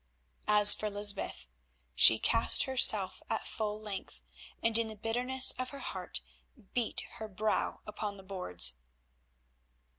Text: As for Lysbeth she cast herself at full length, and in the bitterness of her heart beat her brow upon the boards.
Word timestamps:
As 0.47 0.73
for 0.73 0.89
Lysbeth 0.89 1.47
she 1.93 2.17
cast 2.17 2.63
herself 2.63 3.21
at 3.29 3.45
full 3.45 3.79
length, 3.79 4.19
and 4.63 4.75
in 4.75 4.87
the 4.87 4.95
bitterness 4.95 5.51
of 5.59 5.69
her 5.69 5.77
heart 5.77 6.21
beat 6.73 7.01
her 7.19 7.27
brow 7.27 7.81
upon 7.85 8.17
the 8.17 8.23
boards. 8.23 8.73